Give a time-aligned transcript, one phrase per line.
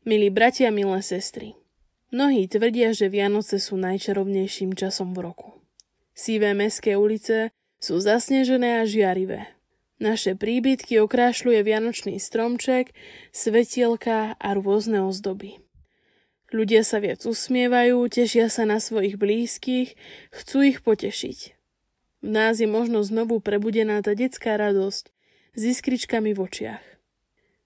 [0.00, 1.60] Milí bratia, milé sestry,
[2.08, 5.60] mnohí tvrdia, že Vianoce sú najčarovnejším časom v roku.
[6.16, 9.52] Sivé mestské ulice sú zasnežené a žiarivé.
[10.00, 12.96] Naše príbytky okrášľuje vianočný stromček,
[13.28, 15.60] svetielka a rôzne ozdoby.
[16.48, 20.00] Ľudia sa viac usmievajú, tešia sa na svojich blízkych,
[20.32, 21.38] chcú ich potešiť.
[22.24, 25.12] V nás je možno znovu prebudená tá detská radosť
[25.52, 26.84] s iskričkami v očiach.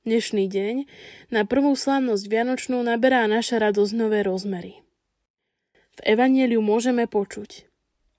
[0.04, 0.84] Dnešný deň
[1.32, 4.84] na prvú slávnosť Vianočnú naberá naša radosť nové rozmery.
[5.96, 7.64] V Evangeliu môžeme počuť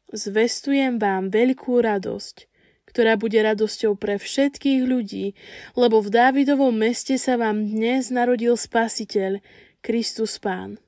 [0.10, 2.50] Zvestujem vám veľkú radosť,
[2.90, 5.38] ktorá bude radosťou pre všetkých ľudí,
[5.78, 9.46] lebo v Dávidovom meste sa vám dnes narodil Spasiteľ,
[9.86, 10.82] Kristus Pán.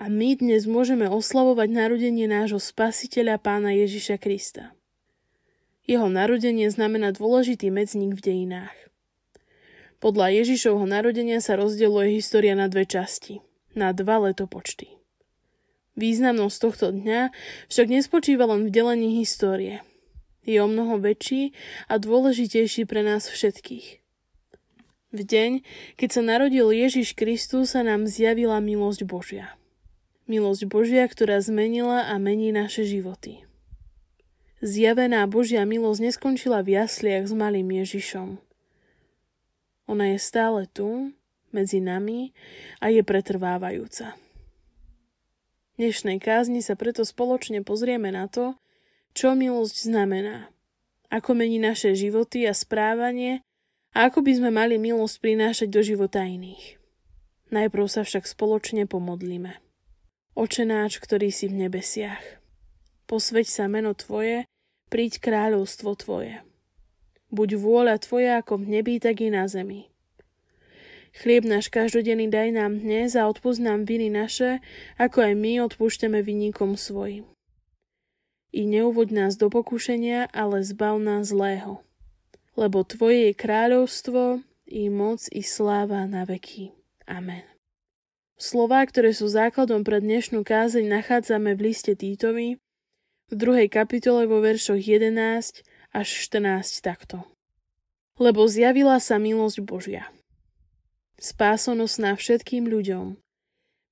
[0.00, 4.72] A my dnes môžeme oslavovať narodenie nášho Spasiteľa Pána Ježiša Krista.
[5.84, 8.87] Jeho narodenie znamená dôležitý medzník v dejinách.
[9.98, 13.42] Podľa Ježišovho narodenia sa rozdeľuje história na dve časti,
[13.74, 14.94] na dva letopočty.
[15.98, 17.34] Významnosť tohto dňa
[17.66, 19.82] však nespočíva len v delení histórie.
[20.46, 21.50] Je o mnoho väčší
[21.90, 23.98] a dôležitejší pre nás všetkých.
[25.10, 25.66] V deň,
[25.98, 29.58] keď sa narodil Ježiš Kristus, sa nám zjavila milosť Božia.
[30.30, 33.42] Milosť Božia, ktorá zmenila a mení naše životy.
[34.62, 38.38] Zjavená Božia milosť neskončila v jasliach s malým Ježišom–
[39.88, 41.16] ona je stále tu,
[41.48, 42.36] medzi nami
[42.78, 44.14] a je pretrvávajúca.
[45.74, 48.58] V dnešnej kázni sa preto spoločne pozrieme na to,
[49.16, 50.52] čo milosť znamená,
[51.08, 53.40] ako mení naše životy a správanie
[53.96, 56.76] a ako by sme mali milosť prinášať do života iných.
[57.48, 59.56] Najprv sa však spoločne pomodlíme.
[60.36, 62.22] Očenáč, ktorý si v nebesiach.
[63.08, 64.44] Posveď sa meno Tvoje,
[64.92, 66.44] príď kráľovstvo Tvoje.
[67.28, 69.92] Buď vôľa Tvoja ako v nebi, tak i na zemi.
[71.12, 74.64] Chlieb náš každodenný daj nám dnes a odpúsť nám viny naše,
[74.96, 77.28] ako aj my odpúšťame vinníkom svojim.
[78.52, 81.84] I neuvoď nás do pokušenia, ale zbav nás zlého.
[82.56, 86.72] Lebo Tvoje je kráľovstvo, i moc, i sláva na veky.
[87.08, 87.44] Amen.
[88.38, 92.60] Slová, ktoré sú základom pre dnešnú kázeň, nachádzame v liste Týtovi,
[93.28, 97.24] v druhej kapitole vo veršoch 11 až 14 takto.
[98.18, 100.10] Lebo zjavila sa milosť Božia.
[101.18, 103.18] Spásonosná všetkým ľuďom.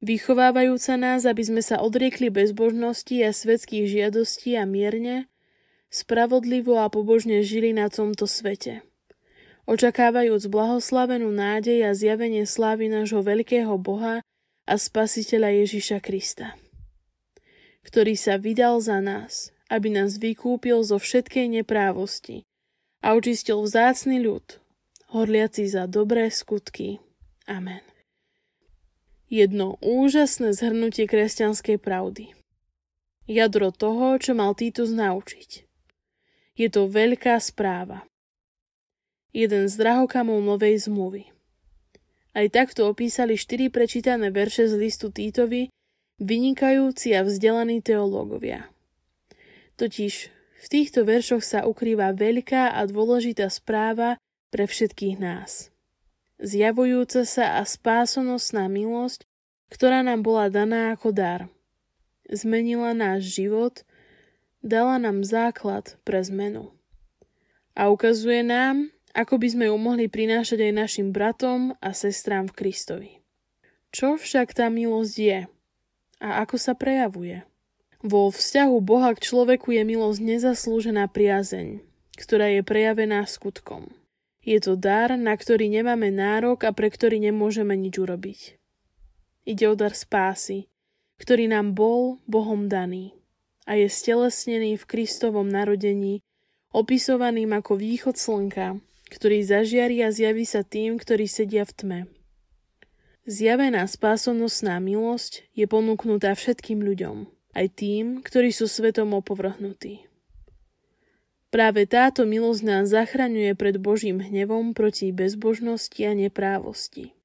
[0.05, 5.27] Vychovávajúca nás, aby sme sa odriekli bezbožnosti a svetských žiadostí a mierne,
[5.89, 8.85] spravodlivo a pobožne žili na tomto svete.
[9.67, 14.23] Očakávajúc blahoslavenú nádej a zjavenie slávy nášho veľkého Boha
[14.63, 16.55] a Spasiteľa Ježiša Krista,
[17.83, 22.47] ktorý sa vydal za nás, aby nás vykúpil zo všetkej neprávosti
[23.03, 24.63] a očistil vzácny ľud,
[25.11, 27.03] horliaci za dobré skutky.
[27.47, 27.83] Amen.
[29.27, 32.35] Jedno úžasné zhrnutie kresťanskej pravdy.
[33.27, 35.67] Jadro toho, čo mal Titus naučiť.
[36.55, 38.07] Je to veľká správa.
[39.35, 41.27] Jeden z drahokamov novej zmluvy.
[42.39, 45.75] Aj takto opísali štyri prečítané verše z listu Týtovi,
[46.23, 48.71] vynikajúci a vzdelaní teológovia.
[49.77, 50.15] Totiž
[50.57, 54.17] v týchto veršoch sa ukrýva veľká a dôležitá správa
[54.49, 55.69] pre všetkých nás.
[56.41, 59.25] Zjavujúca sa a spásonosná milosť,
[59.69, 61.41] ktorá nám bola daná ako dar.
[62.29, 63.85] Zmenila náš život,
[64.65, 66.73] dala nám základ pre zmenu.
[67.77, 72.57] A ukazuje nám, ako by sme ju mohli prinášať aj našim bratom a sestrám v
[72.57, 73.13] Kristovi.
[73.93, 75.39] Čo však tá milosť je
[76.21, 77.45] a ako sa prejavuje?
[78.05, 81.81] Vo vzťahu Boha k človeku je milosť nezaslúžená priazeň,
[82.21, 83.89] ktorá je prejavená skutkom.
[84.45, 88.41] Je to dar, na ktorý nemáme nárok a pre ktorý nemôžeme nič urobiť.
[89.49, 90.69] Ide o dar spásy,
[91.17, 93.17] ktorý nám bol Bohom daný
[93.65, 96.21] a je stelesnený v Kristovom narodení,
[96.77, 98.77] opisovaným ako východ slnka,
[99.09, 102.01] ktorý zažiari a zjaví sa tým, ktorí sedia v tme.
[103.27, 110.05] Zjavená spásonosná milosť je ponúknutá všetkým ľuďom– aj tým, ktorí sú svetom opovrhnutí.
[111.49, 117.17] Práve táto milosť nás zachraňuje pred Božím hnevom proti bezbožnosti a neprávosti.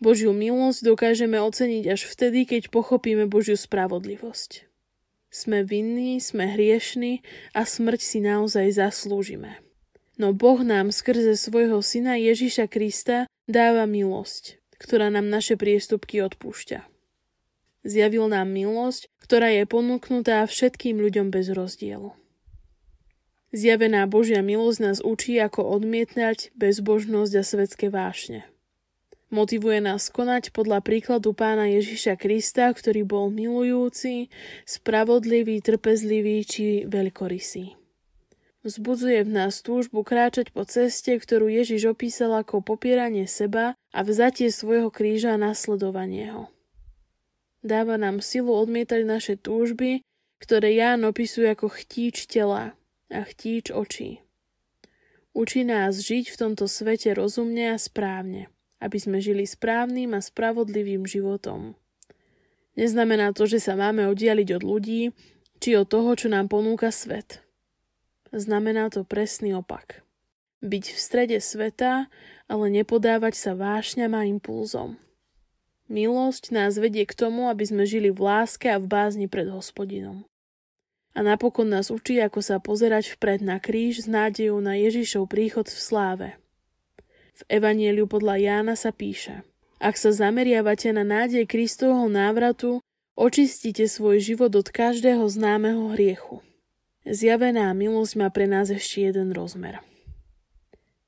[0.00, 4.64] Božiu milosť dokážeme oceniť až vtedy, keď pochopíme Božiu spravodlivosť.
[5.28, 7.20] Sme vinní, sme hriešni
[7.52, 9.60] a smrť si naozaj zaslúžime.
[10.14, 16.93] No Boh nám skrze svojho syna Ježiša Krista dáva milosť, ktorá nám naše priestupky odpúšťa.
[17.84, 22.16] Zjavil nám milosť, ktorá je ponúknutá všetkým ľuďom bez rozdielu.
[23.54, 28.48] Zjavená Božia milosť nás učí, ako odmietnať bezbožnosť a svetské vášne.
[29.28, 34.32] Motivuje nás konať podľa príkladu pána Ježiša Krista, ktorý bol milujúci,
[34.64, 37.74] spravodlivý, trpezlivý či veľkorysý.
[38.64, 44.48] Vzbudzuje v nás túžbu kráčať po ceste, ktorú Ježiš opísal ako popieranie seba a vzatie
[44.48, 46.53] svojho kríža a nasledovanie ho.
[47.64, 50.04] Dáva nám silu odmietať naše túžby,
[50.38, 52.76] ktoré Ján opisuje ako chtíč tela
[53.08, 54.20] a chtíč očí.
[55.32, 58.52] Učí nás žiť v tomto svete rozumne a správne
[58.84, 61.72] aby sme žili správnym a spravodlivým životom.
[62.76, 65.02] Neznamená to, že sa máme oddialiť od ľudí,
[65.56, 67.40] či od toho, čo nám ponúka svet.
[68.28, 70.04] Znamená to presný opak.
[70.60, 72.12] Byť v strede sveta,
[72.44, 75.00] ale nepodávať sa vášňam a impulzom.
[75.88, 80.24] Milosť nás vedie k tomu, aby sme žili v láske a v bázni pred hospodinom.
[81.14, 85.68] A napokon nás učí, ako sa pozerať vpred na kríž s nádejou na Ježišov príchod
[85.68, 86.28] v sláve–
[87.34, 89.42] v Evanieliu podľa Jána sa píše
[89.82, 92.78] Ak sa zameriavate na nádej Kristovho návratu,
[93.18, 96.46] očistíte svoj život od každého známeho hriechu.
[97.02, 99.82] Zjavená milosť má pre nás ešte jeden rozmer.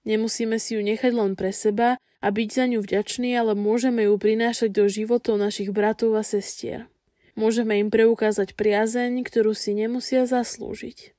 [0.06, 4.14] Nemusíme si ju nechať len pre seba a byť za ňu vďační, ale môžeme ju
[4.14, 6.86] prinášať do životov našich bratov a sestier.
[7.34, 11.12] Môžeme im preukázať priazeň, ktorú si nemusia zaslúžiť.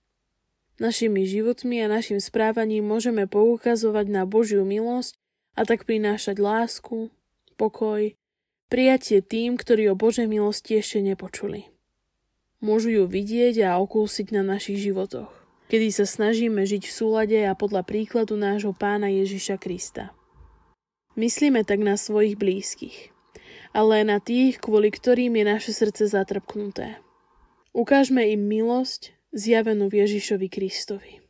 [0.80, 5.19] Našimi životmi a našim správaním môžeme poukazovať na Božiu milosť
[5.54, 7.12] a tak prinášať lásku,
[7.60, 8.16] pokoj,
[8.72, 11.69] prijatie tým, ktorí o Božej milosti ešte nepočuli.
[12.63, 15.30] Môžu ju vidieť a okúsiť na našich životoch,
[15.68, 20.12] kedy sa snažíme žiť v súlade a podľa príkladu nášho pána Ježiša Krista.
[21.16, 23.10] Myslíme tak na svojich blízkych,
[23.74, 27.00] ale aj na tých, kvôli ktorým je naše srdce zatrpknuté.
[27.74, 31.22] Ukážme im milosť zjavenú v Ježišovi Kristovi.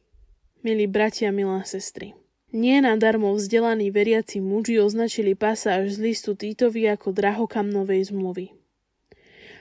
[0.65, 2.17] Milí bratia, milá sestry,
[2.51, 8.56] nie nadarmo vzdelaní veriaci muži označili pasáž z listu Týtovi ako drahokam novej zmluvy.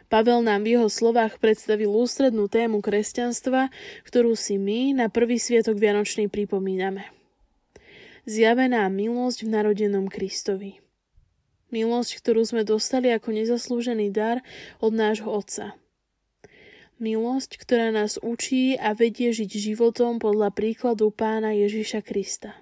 [0.06, 3.75] Pavel nám v jeho slovách predstavil ústrednú tému kresťanstva,
[4.06, 7.11] ktorú si my na prvý sviatok Vianočný pripomíname.
[8.26, 10.82] Zjavená milosť v narodenom Kristovi.
[11.75, 14.43] Milosť, ktorú sme dostali ako nezaslúžený dar
[14.79, 15.73] od nášho Otca–
[16.97, 22.56] Milosť, ktorá nás učí a vedie žiť životom podľa príkladu pána Ježiša Krista.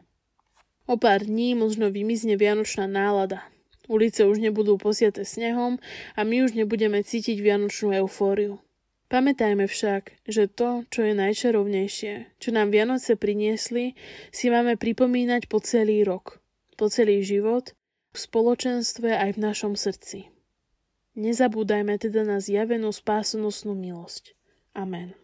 [0.91, 3.47] O pár dní možno vymizne vianočná nálada.
[3.87, 5.77] Ulice už nebudú posiate snehom
[6.17, 8.65] a my už nebudeme cítiť vianočnú eufóriu.
[9.13, 13.93] Pamätajme však, že to, čo je najčarovnejšie, čo nám Vianoce priniesli,
[14.33, 16.41] si máme pripomínať po celý rok,
[16.81, 17.77] po celý život,
[18.15, 20.33] v spoločenstve aj v našom srdci.
[21.15, 24.35] Nezabúdajme teda na zjavenú spásonosnú milosť.
[24.75, 25.15] Amen.